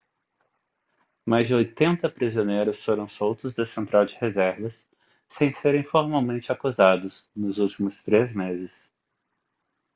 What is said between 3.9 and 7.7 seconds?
de reservas sem serem formalmente acusados nos